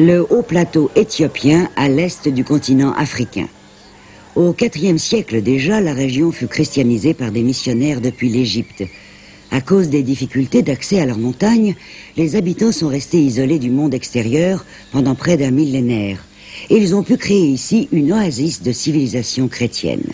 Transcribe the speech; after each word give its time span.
le 0.00 0.26
haut 0.32 0.40
plateau 0.40 0.90
éthiopien 0.96 1.68
à 1.76 1.86
l'est 1.90 2.26
du 2.26 2.42
continent 2.42 2.94
africain. 2.94 3.48
Au 4.34 4.54
IVe 4.58 4.96
siècle 4.96 5.42
déjà, 5.42 5.82
la 5.82 5.92
région 5.92 6.32
fut 6.32 6.46
christianisée 6.46 7.12
par 7.12 7.30
des 7.30 7.42
missionnaires 7.42 8.00
depuis 8.00 8.30
l'Égypte. 8.30 8.82
À 9.50 9.60
cause 9.60 9.90
des 9.90 10.02
difficultés 10.02 10.62
d'accès 10.62 11.00
à 11.00 11.04
leurs 11.04 11.18
montagnes, 11.18 11.74
les 12.16 12.34
habitants 12.34 12.72
sont 12.72 12.88
restés 12.88 13.20
isolés 13.20 13.58
du 13.58 13.68
monde 13.68 13.92
extérieur 13.92 14.64
pendant 14.90 15.14
près 15.14 15.36
d'un 15.36 15.50
millénaire. 15.50 16.24
Ils 16.70 16.94
ont 16.94 17.02
pu 17.02 17.18
créer 17.18 17.48
ici 17.48 17.86
une 17.92 18.10
oasis 18.14 18.62
de 18.62 18.72
civilisation 18.72 19.48
chrétienne. 19.48 20.12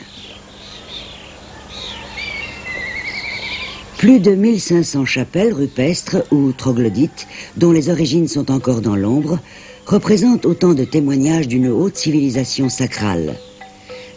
Plus 3.98 4.18
de 4.18 4.32
1500 4.32 5.04
chapelles 5.04 5.54
rupestres 5.54 6.24
ou 6.32 6.50
troglodytes, 6.50 7.28
dont 7.56 7.71
les 7.71 7.88
origines 7.88 8.28
sont 8.28 8.50
encore 8.50 8.80
dans 8.80 8.96
l'ombre, 8.96 9.38
représentent 9.87 10.46
autant 10.46 10.74
de 10.74 10.84
témoignages 10.84 11.48
d'une 11.48 11.68
haute 11.68 11.96
civilisation 11.96 12.68
sacrale. 12.68 13.37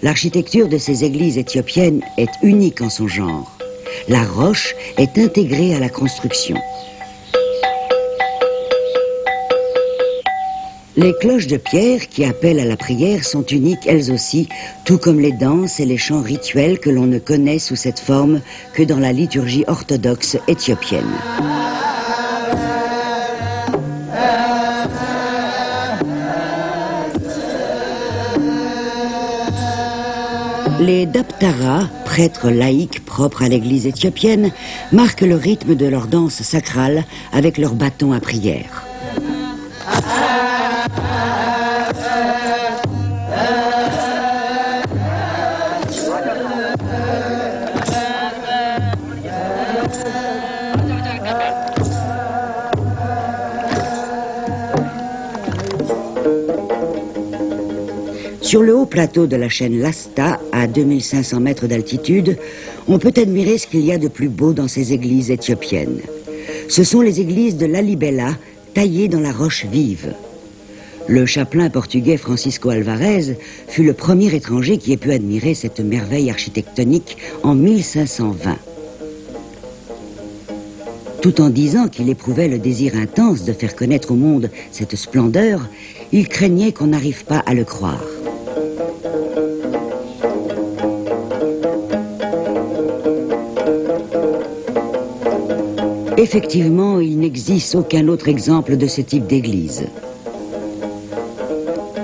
L'architecture 0.01 0.67
de 0.67 0.77
ces 0.77 1.03
églises 1.03 1.37
éthiopiennes 1.37 2.01
est 2.17 2.31
unique 2.41 2.81
en 2.81 2.89
son 2.89 3.07
genre. 3.07 3.57
La 4.07 4.23
roche 4.23 4.75
est 4.97 5.17
intégrée 5.17 5.75
à 5.75 5.79
la 5.79 5.89
construction. 5.89 6.57
Les 10.97 11.13
cloches 11.21 11.47
de 11.47 11.57
pierre 11.57 12.09
qui 12.09 12.25
appellent 12.25 12.59
à 12.59 12.65
la 12.65 12.75
prière 12.75 13.23
sont 13.23 13.45
uniques 13.45 13.85
elles 13.85 14.11
aussi, 14.11 14.49
tout 14.85 14.97
comme 14.97 15.19
les 15.19 15.31
danses 15.31 15.79
et 15.79 15.85
les 15.85 15.97
chants 15.97 16.21
rituels 16.21 16.79
que 16.79 16.89
l'on 16.89 17.05
ne 17.05 17.19
connaît 17.19 17.59
sous 17.59 17.77
cette 17.77 17.99
forme 17.99 18.41
que 18.73 18.83
dans 18.83 18.99
la 18.99 19.13
liturgie 19.13 19.63
orthodoxe 19.67 20.37
éthiopienne. 20.47 21.05
Les 30.79 31.05
Daptara, 31.05 31.89
prêtres 32.05 32.49
laïcs 32.49 33.03
propres 33.03 33.43
à 33.43 33.49
l'église 33.49 33.85
éthiopienne, 33.85 34.51
marquent 34.93 35.21
le 35.21 35.35
rythme 35.35 35.75
de 35.75 35.85
leur 35.85 36.07
danse 36.07 36.41
sacrale 36.41 37.03
avec 37.33 37.57
leurs 37.57 37.75
bâtons 37.75 38.13
à 38.13 38.21
prière. 38.21 38.85
Sur 58.41 58.63
le 58.63 58.75
haut 58.75 58.87
plateau 58.87 59.27
de 59.27 59.35
la 59.35 59.47
chaîne 59.47 59.79
Lasta, 59.79 60.38
à 60.59 60.67
2500 60.67 61.39
mètres 61.39 61.67
d'altitude, 61.67 62.37
on 62.87 62.99
peut 62.99 63.13
admirer 63.15 63.57
ce 63.57 63.67
qu'il 63.67 63.85
y 63.85 63.91
a 63.91 63.97
de 63.97 64.07
plus 64.07 64.29
beau 64.29 64.53
dans 64.53 64.67
ces 64.67 64.93
églises 64.93 65.31
éthiopiennes. 65.31 66.01
Ce 66.67 66.83
sont 66.83 67.01
les 67.01 67.19
églises 67.21 67.57
de 67.57 67.65
Lalibela, 67.65 68.37
taillées 68.73 69.07
dans 69.07 69.19
la 69.19 69.31
roche 69.31 69.65
vive. 69.65 70.13
Le 71.07 71.25
chapelain 71.25 71.71
portugais 71.71 72.17
Francisco 72.17 72.69
Alvarez 72.69 73.37
fut 73.67 73.83
le 73.83 73.93
premier 73.93 74.33
étranger 74.35 74.77
qui 74.77 74.91
ait 74.91 74.97
pu 74.97 75.11
admirer 75.11 75.55
cette 75.55 75.79
merveille 75.79 76.29
architectonique 76.29 77.17
en 77.41 77.55
1520. 77.55 78.57
Tout 81.21 81.41
en 81.41 81.49
disant 81.49 81.87
qu'il 81.87 82.09
éprouvait 82.09 82.47
le 82.47 82.59
désir 82.59 82.95
intense 82.95 83.43
de 83.43 83.53
faire 83.53 83.75
connaître 83.75 84.11
au 84.11 84.15
monde 84.15 84.51
cette 84.71 84.95
splendeur, 84.95 85.67
il 86.11 86.27
craignait 86.27 86.71
qu'on 86.71 86.87
n'arrive 86.87 87.25
pas 87.25 87.39
à 87.39 87.53
le 87.53 87.65
croire. 87.65 88.03
Effectivement, 96.19 96.99
il 96.99 97.17
n'existe 97.17 97.75
aucun 97.75 98.09
autre 98.09 98.27
exemple 98.27 98.75
de 98.75 98.87
ce 98.87 98.99
type 98.99 99.25
d'église. 99.25 99.85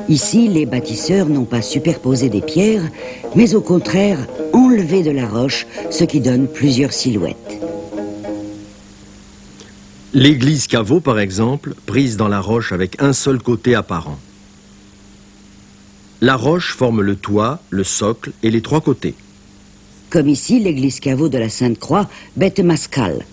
Ici, 0.08 0.48
les 0.48 0.66
bâtisseurs 0.66 1.28
n'ont 1.28 1.44
pas 1.44 1.62
superposé 1.62 2.30
des 2.30 2.40
pierres, 2.40 2.90
mais 3.36 3.56
au 3.56 3.62
contraire 3.62 4.26
enlevé 4.54 5.04
de 5.04 5.12
la 5.12 5.28
roche, 5.28 5.68
ce 5.90 6.06
qui 6.06 6.22
donne 6.22 6.48
plusieurs 6.48 6.94
silhouettes. 6.94 7.60
L'église 10.14 10.68
caveau, 10.68 11.02
par 11.02 11.20
exemple, 11.20 11.74
prise 11.86 12.16
dans 12.16 12.30
la 12.30 12.40
roche 12.40 12.72
avec 12.72 13.02
un 13.02 13.12
seul 13.12 13.40
côté 13.40 13.76
apparent. 13.76 14.18
La 16.22 16.38
roche 16.38 16.74
forme 16.74 17.02
le 17.02 17.18
toit, 17.18 17.60
le 17.70 17.84
socle 17.84 18.32
et 18.44 18.50
les 18.50 18.62
trois 18.62 18.80
côtés. 18.80 19.16
Comme 20.10 20.30
ici, 20.30 20.62
l'église 20.62 21.02
caveau 21.02 21.28
de 21.28 21.38
la 21.38 21.50
Sainte-Croix, 21.50 22.08
Bête 22.38 22.62
Mascal. 22.62 23.26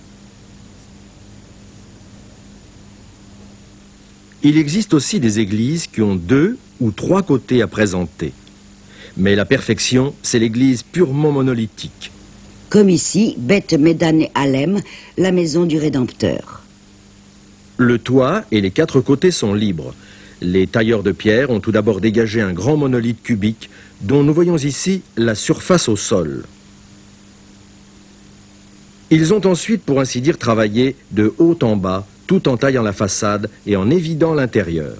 Il 4.44 4.58
existe 4.58 4.92
aussi 4.92 5.20
des 5.20 5.38
églises 5.38 5.86
qui 5.86 6.02
ont 6.02 6.16
deux 6.16 6.58
ou 6.80 6.90
trois 6.90 7.22
côtés 7.22 7.62
à 7.62 7.68
présenter. 7.68 8.32
Mais 9.16 9.36
la 9.36 9.44
perfection, 9.44 10.14
c'est 10.22 10.40
l'église 10.40 10.82
purement 10.82 11.30
monolithique. 11.30 12.10
Comme 12.68 12.90
ici, 12.90 13.36
Beth 13.38 13.72
Médane 13.74 14.26
Alem, 14.34 14.80
la 15.16 15.30
maison 15.30 15.64
du 15.64 15.78
Rédempteur. 15.78 16.62
Le 17.76 17.98
toit 17.98 18.44
et 18.50 18.60
les 18.60 18.72
quatre 18.72 19.00
côtés 19.00 19.30
sont 19.30 19.54
libres. 19.54 19.94
Les 20.40 20.66
tailleurs 20.66 21.04
de 21.04 21.12
pierre 21.12 21.50
ont 21.50 21.60
tout 21.60 21.70
d'abord 21.70 22.00
dégagé 22.00 22.40
un 22.40 22.52
grand 22.52 22.76
monolithe 22.76 23.22
cubique 23.22 23.70
dont 24.00 24.24
nous 24.24 24.34
voyons 24.34 24.56
ici 24.56 25.02
la 25.16 25.36
surface 25.36 25.88
au 25.88 25.96
sol. 25.96 26.44
Ils 29.10 29.32
ont 29.34 29.46
ensuite, 29.46 29.82
pour 29.82 30.00
ainsi 30.00 30.20
dire, 30.20 30.38
travaillé 30.38 30.96
de 31.12 31.32
haut 31.38 31.58
en 31.62 31.76
bas 31.76 32.06
tout 32.26 32.48
en 32.48 32.56
taillant 32.56 32.82
la 32.82 32.92
façade 32.92 33.50
et 33.66 33.76
en 33.76 33.90
évidant 33.90 34.34
l'intérieur. 34.34 34.94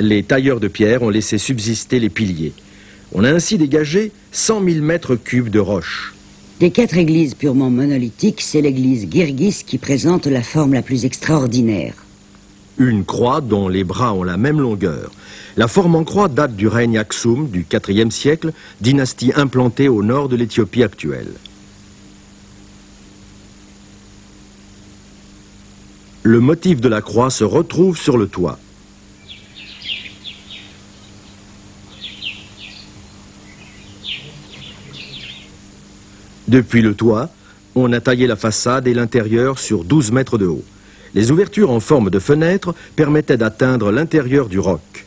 Les 0.00 0.22
tailleurs 0.22 0.60
de 0.60 0.68
pierre 0.68 1.02
ont 1.02 1.10
laissé 1.10 1.38
subsister 1.38 1.98
les 1.98 2.08
piliers. 2.08 2.52
On 3.12 3.24
a 3.24 3.32
ainsi 3.32 3.58
dégagé 3.58 4.12
100 4.32 4.64
000 4.64 4.84
mètres 4.84 5.16
cubes 5.16 5.48
de 5.48 5.58
roche. 5.58 6.14
Des 6.60 6.70
quatre 6.70 6.96
églises 6.96 7.34
purement 7.34 7.70
monolithiques, 7.70 8.40
c'est 8.40 8.60
l'église 8.60 9.08
Girgis 9.10 9.62
qui 9.66 9.78
présente 9.78 10.26
la 10.26 10.42
forme 10.42 10.74
la 10.74 10.82
plus 10.82 11.04
extraordinaire. 11.04 11.94
Une 12.78 13.04
croix 13.04 13.40
dont 13.40 13.68
les 13.68 13.82
bras 13.82 14.14
ont 14.14 14.22
la 14.22 14.36
même 14.36 14.60
longueur. 14.60 15.10
La 15.56 15.66
forme 15.66 15.96
en 15.96 16.04
croix 16.04 16.28
date 16.28 16.54
du 16.54 16.68
règne 16.68 16.96
Aksum 16.96 17.48
du 17.48 17.66
IVe 17.72 18.10
siècle, 18.10 18.52
dynastie 18.80 19.32
implantée 19.34 19.88
au 19.88 20.04
nord 20.04 20.28
de 20.28 20.36
l'Éthiopie 20.36 20.84
actuelle. 20.84 21.32
Le 26.22 26.38
motif 26.38 26.80
de 26.80 26.88
la 26.88 27.00
croix 27.00 27.30
se 27.30 27.42
retrouve 27.42 27.98
sur 27.98 28.16
le 28.16 28.28
toit. 28.28 28.58
Depuis 36.46 36.82
le 36.82 36.94
toit, 36.94 37.28
on 37.74 37.92
a 37.92 38.00
taillé 38.00 38.26
la 38.26 38.36
façade 38.36 38.86
et 38.86 38.94
l'intérieur 38.94 39.58
sur 39.58 39.84
12 39.84 40.12
mètres 40.12 40.38
de 40.38 40.46
haut. 40.46 40.64
Les 41.14 41.30
ouvertures 41.30 41.70
en 41.70 41.80
forme 41.80 42.10
de 42.10 42.18
fenêtres 42.18 42.74
permettaient 42.96 43.36
d'atteindre 43.36 43.90
l'intérieur 43.90 44.48
du 44.48 44.58
roc. 44.58 45.06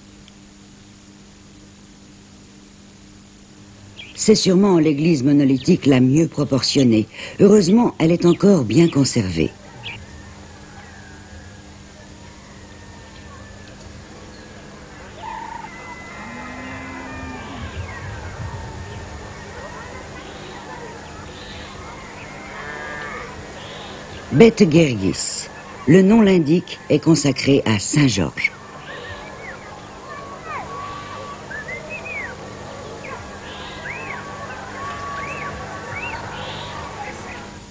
C'est 4.15 4.35
sûrement 4.35 4.77
l'église 4.77 5.23
monolithique 5.23 5.87
la 5.87 5.99
mieux 5.99 6.27
proportionnée. 6.27 7.07
Heureusement, 7.39 7.95
elle 7.97 8.11
est 8.11 8.25
encore 8.25 8.65
bien 8.65 8.87
conservée. 8.87 9.49
Beth 24.31 24.71
Gergis. 24.71 25.50
Le 25.87 26.03
nom 26.03 26.21
l'indique, 26.21 26.79
est 26.89 26.99
consacré 26.99 27.63
à 27.65 27.79
Saint 27.79 28.07
Georges. 28.07 28.51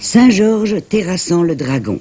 Saint-Georges 0.01 0.79
terrassant 0.89 1.45
le 1.45 1.55
dragon. 1.55 2.01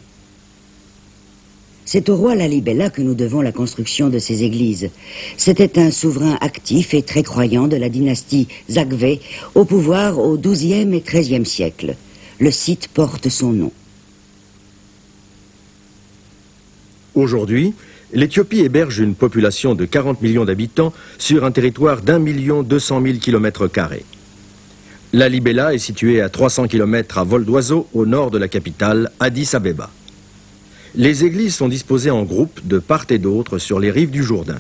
C'est 1.86 2.10
au 2.10 2.16
roi 2.16 2.34
Lalibela 2.34 2.90
que 2.90 3.04
nous 3.04 3.14
devons 3.14 3.42
la 3.42 3.52
construction 3.52 4.10
de 4.10 4.18
ces 4.18 4.42
églises. 4.42 4.90
C'était 5.38 5.78
un 5.80 5.92
souverain 5.92 6.40
actif 6.42 6.96
et 6.96 7.04
très 7.04 7.22
croyant 7.22 7.68
de 7.68 7.78
la 7.78 7.90
dynastie 7.90 8.48
Zagwe, 8.68 9.20
au 9.54 9.64
pouvoir 9.64 10.18
au 10.18 10.40
XIIe 10.40 10.92
et 10.96 11.02
XIIIe 11.02 11.46
siècle. 11.46 11.96
Le 12.40 12.50
site 12.50 12.88
porte 12.88 13.30
son 13.30 13.52
nom. 13.52 13.72
Aujourd'hui, 17.16 17.74
l'Éthiopie 18.14 18.62
héberge 18.62 19.00
une 19.00 19.16
population 19.16 19.76
de 19.76 19.86
40 19.86 20.22
millions 20.22 20.46
d'habitants 20.46 20.94
sur 21.18 21.44
un 21.44 21.52
territoire 21.52 22.02
d'un 22.02 22.20
million 22.20 22.64
deux 22.64 22.80
cent 22.80 23.00
mille 23.00 23.20
kilomètres 23.20 23.68
carrés. 23.68 24.06
La 25.12 25.28
Libella 25.28 25.74
est 25.74 25.80
située 25.80 26.22
à 26.22 26.30
300 26.30 26.68
km 26.68 27.18
à 27.18 27.24
vol 27.24 27.44
d'oiseau 27.44 27.88
au 27.94 28.06
nord 28.06 28.30
de 28.30 28.38
la 28.38 28.48
capitale, 28.48 29.10
Addis 29.20 29.50
Abeba. 29.54 29.90
Les 30.96 31.26
églises 31.26 31.56
sont 31.56 31.68
disposées 31.68 32.12
en 32.12 32.24
groupes 32.24 32.62
de 32.68 32.80
part 32.80 33.06
et 33.10 33.18
d'autre 33.18 33.58
sur 33.58 33.80
les 33.80 33.92
rives 33.92 34.12
du 34.12 34.24
Jourdain. 34.24 34.60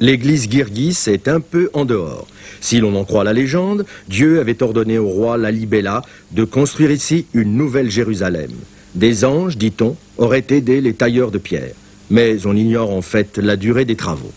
L'église 0.00 0.50
Girgis 0.50 0.98
est 1.06 1.28
un 1.28 1.40
peu 1.40 1.70
en 1.72 1.84
dehors. 1.84 2.26
Si 2.60 2.80
l'on 2.80 2.96
en 2.96 3.04
croit 3.04 3.24
la 3.24 3.32
légende, 3.32 3.86
Dieu 4.08 4.40
avait 4.40 4.62
ordonné 4.62 4.98
au 4.98 5.08
roi 5.08 5.36
Lalibela 5.36 6.02
de 6.32 6.44
construire 6.44 6.90
ici 6.90 7.26
une 7.32 7.56
nouvelle 7.56 7.90
Jérusalem. 7.90 8.50
Des 8.94 9.24
anges, 9.24 9.56
dit-on, 9.56 9.96
auraient 10.18 10.46
aidé 10.50 10.80
les 10.80 10.94
tailleurs 10.94 11.30
de 11.30 11.38
pierre. 11.38 11.74
Mais 12.10 12.46
on 12.46 12.54
ignore 12.54 12.90
en 12.90 13.02
fait 13.02 13.38
la 13.38 13.56
durée 13.56 13.84
des 13.84 13.96
travaux. 13.96 14.32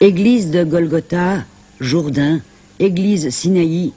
Église 0.00 0.50
de 0.50 0.64
Golgotha, 0.64 1.44
Jourdain, 1.80 2.40
église 2.78 3.30
Sinaï, 3.30 3.92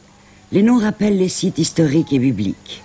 les 0.51 0.63
noms 0.63 0.79
rappellent 0.79 1.17
les 1.17 1.29
sites 1.29 1.59
historiques 1.59 2.13
et 2.13 2.19
bibliques. 2.19 2.81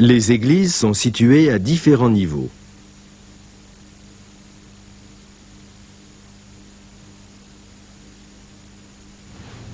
Les 0.00 0.32
églises 0.32 0.74
sont 0.74 0.94
situées 0.94 1.50
à 1.50 1.58
différents 1.58 2.08
niveaux. 2.08 2.48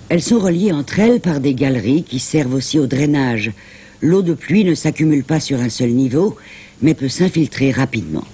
Elles 0.09 0.23
sont 0.23 0.41
reliées 0.41 0.73
entre 0.73 0.99
elles 0.99 1.21
par 1.21 1.39
des 1.39 1.55
galeries 1.55 2.03
qui 2.03 2.19
servent 2.19 2.55
aussi 2.55 2.81
au 2.81 2.89
drainage. 2.89 3.53
L'eau 4.01 4.23
de 4.23 4.35
pluie 4.35 4.65
ne 4.65 4.75
s'accumule 4.75 5.23
pas 5.23 5.39
sur 5.39 5.61
un 5.61 5.69
seul 5.69 5.91
niveau, 5.91 6.37
mais 6.83 6.95
peut 6.95 7.09
s'infiltrer 7.09 7.71
rapidement. 7.71 8.25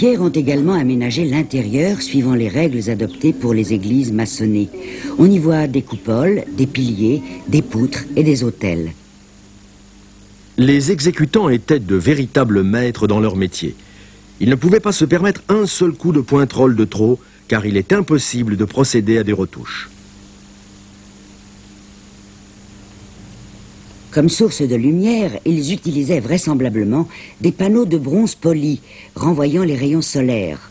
Pierre 0.00 0.22
ont 0.22 0.30
également 0.30 0.72
aménagé 0.72 1.26
l'intérieur 1.26 2.00
suivant 2.00 2.34
les 2.34 2.48
règles 2.48 2.88
adoptées 2.88 3.34
pour 3.34 3.52
les 3.52 3.74
églises 3.74 4.12
maçonnées. 4.12 4.70
On 5.18 5.30
y 5.30 5.38
voit 5.38 5.66
des 5.66 5.82
coupoles, 5.82 6.44
des 6.56 6.66
piliers, 6.66 7.22
des 7.48 7.60
poutres 7.60 8.04
et 8.16 8.22
des 8.22 8.42
autels. 8.42 8.92
Les 10.56 10.90
exécutants 10.90 11.50
étaient 11.50 11.80
de 11.80 11.96
véritables 11.96 12.62
maîtres 12.62 13.08
dans 13.08 13.20
leur 13.20 13.36
métier. 13.36 13.74
Ils 14.40 14.48
ne 14.48 14.54
pouvaient 14.54 14.80
pas 14.80 14.92
se 14.92 15.04
permettre 15.04 15.42
un 15.50 15.66
seul 15.66 15.92
coup 15.92 16.12
de 16.12 16.22
pointrole 16.22 16.76
de 16.76 16.86
trop, 16.86 17.20
car 17.46 17.66
il 17.66 17.76
est 17.76 17.92
impossible 17.92 18.56
de 18.56 18.64
procéder 18.64 19.18
à 19.18 19.22
des 19.22 19.34
retouches. 19.34 19.90
Comme 24.12 24.28
source 24.28 24.62
de 24.62 24.74
lumière, 24.74 25.38
ils 25.44 25.72
utilisaient 25.72 26.18
vraisemblablement 26.18 27.06
des 27.40 27.52
panneaux 27.52 27.84
de 27.84 27.96
bronze 27.96 28.34
poli, 28.34 28.80
renvoyant 29.14 29.62
les 29.62 29.76
rayons 29.76 30.02
solaires. 30.02 30.70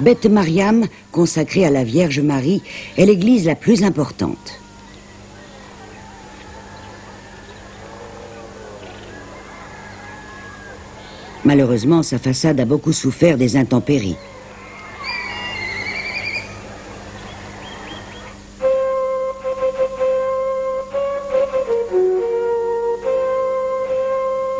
Beth 0.00 0.24
Mariam, 0.26 0.86
consacrée 1.12 1.66
à 1.66 1.70
la 1.70 1.84
Vierge 1.84 2.20
Marie, 2.20 2.62
est 2.96 3.04
l'église 3.04 3.44
la 3.44 3.54
plus 3.54 3.84
importante. 3.84 4.60
Malheureusement, 11.44 12.02
sa 12.02 12.18
façade 12.18 12.60
a 12.60 12.64
beaucoup 12.64 12.92
souffert 12.92 13.38
des 13.38 13.56
intempéries. 13.56 14.16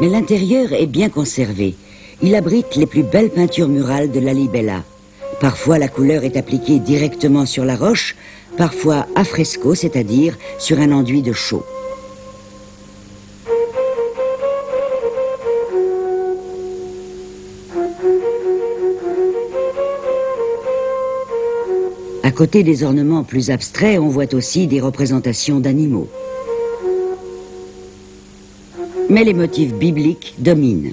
Mais 0.00 0.08
l'intérieur 0.08 0.72
est 0.72 0.86
bien 0.86 1.10
conservé. 1.10 1.74
Il 2.22 2.34
abrite 2.34 2.76
les 2.76 2.86
plus 2.86 3.02
belles 3.02 3.30
peintures 3.30 3.68
murales 3.68 4.10
de 4.10 4.20
la 4.20 4.32
Libella. 4.32 4.82
Parfois, 5.40 5.78
la 5.78 5.88
couleur 5.88 6.24
est 6.24 6.38
appliquée 6.38 6.78
directement 6.78 7.44
sur 7.44 7.66
la 7.66 7.76
roche, 7.76 8.16
parfois 8.56 9.06
à 9.14 9.24
fresco, 9.24 9.74
c'est-à-dire 9.74 10.38
sur 10.58 10.80
un 10.80 10.92
enduit 10.92 11.22
de 11.22 11.32
chaux. 11.32 11.64
À 22.30 22.32
côté 22.32 22.62
des 22.62 22.84
ornements 22.84 23.24
plus 23.24 23.50
abstraits, 23.50 23.98
on 23.98 24.06
voit 24.06 24.32
aussi 24.34 24.68
des 24.68 24.80
représentations 24.80 25.58
d'animaux. 25.58 26.08
Mais 29.08 29.24
les 29.24 29.34
motifs 29.34 29.74
bibliques 29.74 30.36
dominent. 30.38 30.92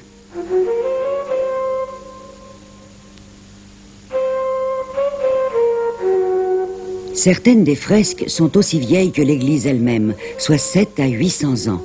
Certaines 7.13 7.63
des 7.63 7.75
fresques 7.75 8.23
sont 8.25 8.57
aussi 8.57 8.79
vieilles 8.79 9.11
que 9.11 9.21
l'église 9.21 9.67
elle-même, 9.67 10.15
soit 10.39 10.57
7 10.57 10.99
à 10.99 11.05
800 11.05 11.71
ans, 11.71 11.83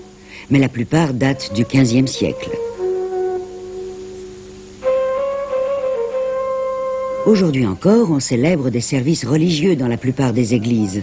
mais 0.49 0.61
la 0.61 0.71
plupart 0.71 1.12
datent 1.12 1.52
du 1.52 1.64
XVe 1.64 2.06
siècle. 2.06 2.52
Aujourd'hui 7.25 7.67
encore, 7.67 8.11
on 8.11 8.19
célèbre 8.19 8.69
des 8.71 8.81
services 8.81 9.25
religieux 9.25 9.76
dans 9.76 9.87
la 9.87 9.97
plupart 9.97 10.33
des 10.33 10.55
églises. 10.55 11.02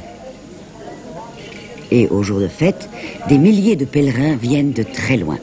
Et 1.91 2.07
au 2.09 2.23
jour 2.23 2.41
de 2.41 2.49
fête, 2.49 2.89
des 3.29 3.38
milliers 3.38 3.77
de 3.77 3.85
pèlerins 3.85 4.35
viennent 4.35 4.73
de 4.73 4.83
très 4.83 5.15
loin. 5.15 5.38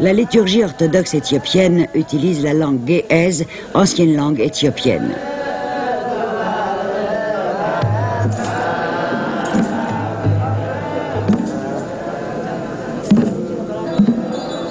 La 0.00 0.14
liturgie 0.14 0.64
orthodoxe 0.64 1.12
éthiopienne 1.12 1.86
utilise 1.94 2.42
la 2.42 2.54
langue 2.54 2.80
gé'ez, 2.86 3.44
ancienne 3.74 4.16
langue 4.16 4.40
éthiopienne. 4.40 5.10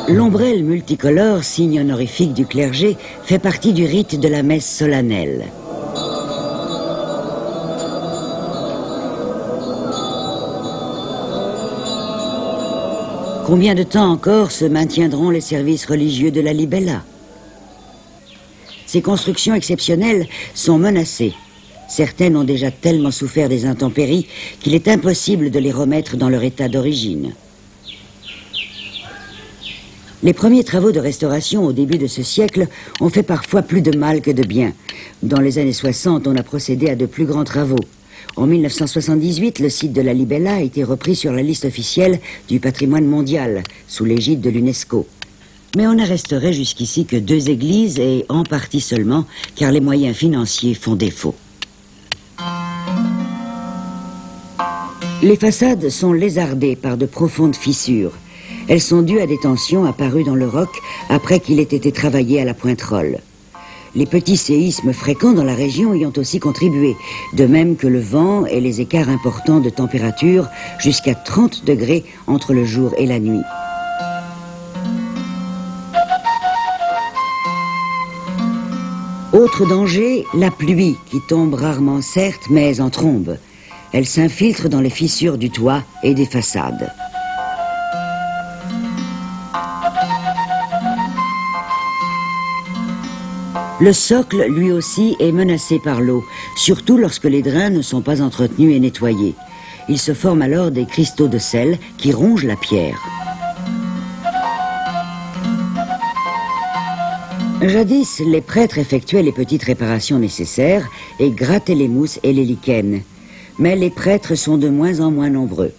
L'ombrelle 0.07 0.63
multicolore, 0.63 1.43
signe 1.43 1.79
honorifique 1.79 2.33
du 2.33 2.47
clergé, 2.47 2.97
fait 3.21 3.37
partie 3.37 3.73
du 3.73 3.85
rite 3.85 4.19
de 4.19 4.27
la 4.27 4.41
messe 4.41 4.65
solennelle. 4.65 5.45
Combien 13.49 13.73
de 13.73 13.81
temps 13.81 14.11
encore 14.11 14.51
se 14.51 14.63
maintiendront 14.63 15.31
les 15.31 15.41
services 15.41 15.87
religieux 15.87 16.29
de 16.29 16.39
la 16.39 16.53
Libella? 16.53 17.01
Ces 18.85 19.01
constructions 19.01 19.55
exceptionnelles 19.55 20.27
sont 20.53 20.77
menacées. 20.77 21.33
Certaines 21.87 22.37
ont 22.37 22.43
déjà 22.43 22.69
tellement 22.69 23.09
souffert 23.09 23.49
des 23.49 23.65
intempéries 23.65 24.27
qu'il 24.59 24.75
est 24.75 24.87
impossible 24.87 25.49
de 25.49 25.57
les 25.57 25.71
remettre 25.71 26.15
dans 26.15 26.29
leur 26.29 26.43
état 26.43 26.69
d'origine. 26.69 27.33
Les 30.21 30.33
premiers 30.33 30.63
travaux 30.63 30.91
de 30.91 30.99
restauration 30.99 31.65
au 31.65 31.73
début 31.73 31.97
de 31.97 32.05
ce 32.05 32.21
siècle 32.21 32.67
ont 32.99 33.09
fait 33.09 33.23
parfois 33.23 33.63
plus 33.63 33.81
de 33.81 33.97
mal 33.97 34.21
que 34.21 34.29
de 34.29 34.43
bien. 34.43 34.73
Dans 35.23 35.41
les 35.41 35.57
années 35.57 35.73
60, 35.73 36.27
on 36.27 36.35
a 36.35 36.43
procédé 36.43 36.91
à 36.91 36.95
de 36.95 37.07
plus 37.07 37.25
grands 37.25 37.45
travaux. 37.45 37.79
En 38.39 38.47
1978, 38.47 39.59
le 39.59 39.67
site 39.67 39.91
de 39.91 39.99
la 39.99 40.13
Libella 40.13 40.55
a 40.55 40.61
été 40.61 40.85
repris 40.85 41.13
sur 41.13 41.33
la 41.33 41.41
liste 41.41 41.65
officielle 41.65 42.21
du 42.47 42.61
patrimoine 42.61 43.05
mondial, 43.05 43.63
sous 43.85 44.05
l'égide 44.05 44.39
de 44.39 44.49
l'UNESCO. 44.49 45.05
Mais 45.75 45.85
on 45.87 45.95
n'arresterait 45.95 46.53
jusqu'ici 46.53 47.03
que 47.03 47.17
deux 47.17 47.49
églises 47.49 47.99
et 47.99 48.23
en 48.29 48.43
partie 48.43 48.79
seulement, 48.79 49.25
car 49.57 49.73
les 49.73 49.81
moyens 49.81 50.15
financiers 50.15 50.73
font 50.73 50.95
défaut. 50.95 51.35
Les 55.21 55.35
façades 55.35 55.89
sont 55.89 56.13
lézardées 56.13 56.77
par 56.77 56.95
de 56.95 57.07
profondes 57.07 57.57
fissures. 57.57 58.13
Elles 58.69 58.79
sont 58.79 59.01
dues 59.01 59.19
à 59.19 59.27
des 59.27 59.37
tensions 59.37 59.83
apparues 59.83 60.23
dans 60.23 60.35
le 60.35 60.47
roc 60.47 60.69
après 61.09 61.41
qu'il 61.41 61.59
ait 61.59 61.63
été 61.63 61.91
travaillé 61.91 62.39
à 62.39 62.45
la 62.45 62.53
pointe-rolle. 62.53 63.17
Les 63.95 64.05
petits 64.05 64.37
séismes 64.37 64.93
fréquents 64.93 65.33
dans 65.33 65.43
la 65.43 65.55
région 65.55 65.93
y 65.93 66.05
ont 66.05 66.13
aussi 66.17 66.39
contribué, 66.39 66.95
de 67.33 67.45
même 67.45 67.75
que 67.75 67.87
le 67.87 67.99
vent 67.99 68.45
et 68.45 68.61
les 68.61 68.81
écarts 68.81 69.09
importants 69.09 69.59
de 69.59 69.69
température 69.69 70.47
jusqu'à 70.77 71.15
30 71.15 71.65
degrés 71.65 72.05
entre 72.27 72.53
le 72.53 72.65
jour 72.65 72.93
et 72.97 73.07
la 73.07 73.19
nuit. 73.19 73.41
Autre 79.33 79.67
danger, 79.67 80.25
la 80.35 80.51
pluie 80.51 80.97
qui 81.09 81.19
tombe 81.27 81.53
rarement 81.53 82.01
certes, 82.01 82.47
mais 82.49 82.81
en 82.81 82.89
trombe. 82.89 83.37
Elle 83.91 84.05
s'infiltre 84.05 84.69
dans 84.69 84.81
les 84.81 84.89
fissures 84.89 85.37
du 85.37 85.49
toit 85.49 85.83
et 86.03 86.13
des 86.13 86.25
façades. 86.25 86.91
Le 93.81 93.93
socle, 93.93 94.45
lui 94.49 94.73
aussi, 94.73 95.15
est 95.19 95.31
menacé 95.31 95.79
par 95.79 96.01
l'eau, 96.01 96.25
surtout 96.57 96.97
lorsque 96.97 97.23
les 97.23 97.41
drains 97.41 97.69
ne 97.69 97.81
sont 97.81 98.01
pas 98.01 98.21
entretenus 98.21 98.75
et 98.75 98.79
nettoyés. 98.79 99.35
Il 99.87 99.97
se 99.97 100.13
forme 100.13 100.41
alors 100.41 100.69
des 100.69 100.85
cristaux 100.85 101.29
de 101.29 101.37
sel 101.37 101.77
qui 101.97 102.11
rongent 102.11 102.43
la 102.43 102.57
pierre. 102.57 102.99
Jadis, 107.61 108.21
les 108.25 108.41
prêtres 108.41 108.79
effectuaient 108.79 109.23
les 109.23 109.31
petites 109.31 109.63
réparations 109.63 110.19
nécessaires 110.19 110.89
et 111.19 111.31
grattaient 111.31 111.73
les 111.73 111.87
mousses 111.87 112.19
et 112.23 112.33
les 112.33 112.45
lichens. 112.45 113.01
Mais 113.59 113.77
les 113.77 113.89
prêtres 113.89 114.35
sont 114.35 114.57
de 114.57 114.67
moins 114.67 114.99
en 114.99 115.09
moins 115.09 115.29
nombreux. 115.29 115.71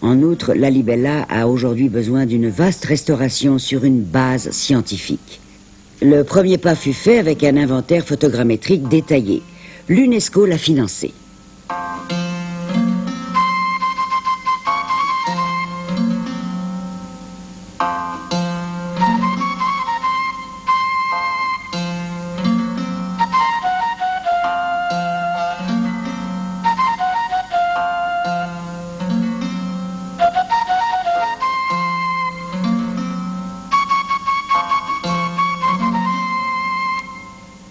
En 0.00 0.22
outre, 0.22 0.54
la 0.54 0.70
libella 0.70 1.22
a 1.30 1.46
aujourd'hui 1.46 1.88
besoin 1.88 2.26
d'une 2.26 2.48
vaste 2.48 2.84
restauration 2.84 3.58
sur 3.58 3.84
une 3.84 4.00
base 4.00 4.50
scientifique. 4.50 5.40
Le 6.02 6.22
premier 6.22 6.58
pas 6.58 6.74
fut 6.74 6.92
fait 6.92 7.18
avec 7.18 7.44
un 7.44 7.56
inventaire 7.56 8.04
photogrammétrique 8.04 8.88
détaillé. 8.88 9.42
L'UNESCO 9.88 10.46
l'a 10.46 10.58
financé. 10.58 11.12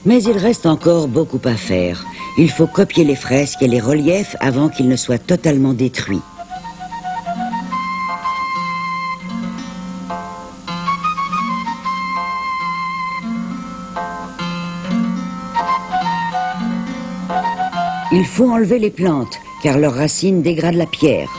Mais 0.06 0.22
il 0.24 0.38
reste 0.38 0.66
encore 0.66 1.08
beaucoup 1.08 1.40
à 1.46 1.56
faire. 1.56 2.06
Il 2.38 2.50
faut 2.50 2.68
copier 2.68 3.06
les 3.06 3.16
fresques 3.16 3.62
et 3.62 3.68
les 3.68 3.80
reliefs 3.80 4.36
avant 4.40 4.70
qu'ils 4.70 4.90
ne 4.90 4.96
soient 4.96 5.18
totalement 5.18 5.74
détruits. 5.74 6.22
Il 18.12 18.26
faut 18.26 18.52
enlever 18.52 18.78
les 18.78 18.92
plantes, 18.92 19.40
car 19.64 19.80
leurs 19.80 19.96
racines 19.96 20.44
dégradent 20.44 20.76
la 20.76 20.86
pierre. 20.86 21.30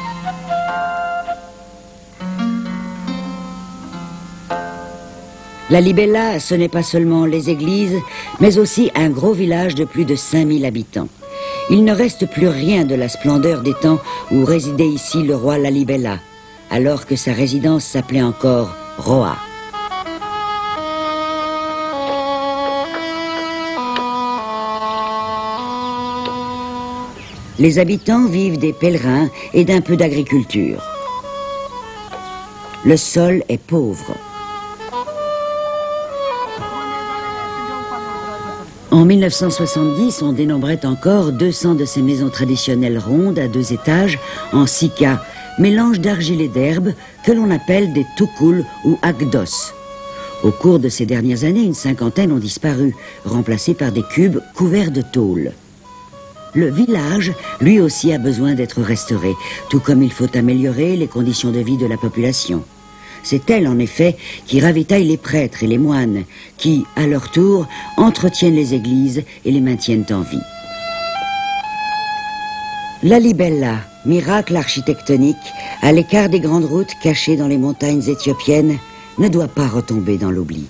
La 5.70 5.80
Libella, 5.80 6.40
ce 6.40 6.54
n'est 6.54 6.68
pas 6.68 6.82
seulement 6.82 7.24
les 7.24 7.48
églises, 7.48 7.96
mais 8.38 8.58
aussi 8.58 8.90
un 8.94 9.08
gros 9.08 9.32
village 9.32 9.74
de 9.74 9.84
plus 9.84 10.04
de 10.04 10.14
5000 10.14 10.66
habitants. 10.66 11.08
Il 11.70 11.84
ne 11.84 11.92
reste 11.92 12.26
plus 12.30 12.48
rien 12.48 12.84
de 12.84 12.94
la 12.94 13.08
splendeur 13.08 13.62
des 13.62 13.72
temps 13.72 13.98
où 14.30 14.44
résidait 14.44 14.86
ici 14.86 15.22
le 15.22 15.34
roi 15.34 15.56
Lalibella, 15.56 16.18
alors 16.70 17.06
que 17.06 17.16
sa 17.16 17.32
résidence 17.32 17.84
s'appelait 17.84 18.22
encore 18.22 18.74
Roa. 18.98 19.36
Les 27.58 27.78
habitants 27.78 28.26
vivent 28.26 28.58
des 28.58 28.74
pèlerins 28.74 29.30
et 29.54 29.64
d'un 29.64 29.80
peu 29.80 29.96
d'agriculture. 29.96 30.82
Le 32.84 32.98
sol 32.98 33.42
est 33.48 33.62
pauvre. 33.62 34.14
En 38.94 39.04
1970, 39.04 40.22
on 40.22 40.32
dénombrait 40.32 40.86
encore 40.86 41.32
200 41.32 41.74
de 41.74 41.84
ces 41.84 42.00
maisons 42.00 42.30
traditionnelles 42.30 43.00
rondes 43.00 43.40
à 43.40 43.48
deux 43.48 43.72
étages 43.72 44.20
en 44.52 44.66
sika, 44.68 45.20
mélange 45.58 45.98
d'argile 45.98 46.40
et 46.40 46.46
d'herbe 46.46 46.92
que 47.26 47.32
l'on 47.32 47.50
appelle 47.50 47.92
des 47.92 48.06
tukul 48.16 48.64
ou 48.84 48.96
agdos. 49.02 49.72
Au 50.44 50.52
cours 50.52 50.78
de 50.78 50.88
ces 50.88 51.06
dernières 51.06 51.42
années, 51.42 51.64
une 51.64 51.74
cinquantaine 51.74 52.30
ont 52.30 52.38
disparu, 52.38 52.94
remplacés 53.24 53.74
par 53.74 53.90
des 53.90 54.04
cubes 54.04 54.38
couverts 54.54 54.92
de 54.92 55.02
tôle. 55.02 55.50
Le 56.54 56.70
village, 56.70 57.32
lui 57.60 57.80
aussi, 57.80 58.12
a 58.12 58.18
besoin 58.18 58.54
d'être 58.54 58.80
restauré, 58.80 59.34
tout 59.70 59.80
comme 59.80 60.04
il 60.04 60.12
faut 60.12 60.36
améliorer 60.36 60.96
les 60.96 61.08
conditions 61.08 61.50
de 61.50 61.58
vie 61.58 61.78
de 61.78 61.86
la 61.86 61.96
population. 61.96 62.62
C'est 63.24 63.50
elle, 63.50 63.66
en 63.66 63.78
effet, 63.78 64.16
qui 64.46 64.60
ravitaille 64.60 65.04
les 65.04 65.16
prêtres 65.16 65.64
et 65.64 65.66
les 65.66 65.78
moines, 65.78 66.24
qui, 66.58 66.84
à 66.94 67.06
leur 67.06 67.30
tour, 67.30 67.66
entretiennent 67.96 68.54
les 68.54 68.74
églises 68.74 69.24
et 69.44 69.50
les 69.50 69.60
maintiennent 69.60 70.06
en 70.10 70.20
vie. 70.20 70.38
La 73.02 73.18
Libella, 73.18 73.80
miracle 74.06 74.56
architectonique, 74.56 75.36
à 75.82 75.92
l'écart 75.92 76.28
des 76.28 76.40
grandes 76.40 76.64
routes 76.66 76.94
cachées 77.02 77.36
dans 77.36 77.48
les 77.48 77.58
montagnes 77.58 78.02
éthiopiennes, 78.08 78.78
ne 79.18 79.28
doit 79.28 79.48
pas 79.48 79.68
retomber 79.68 80.18
dans 80.18 80.30
l'oubli. 80.30 80.66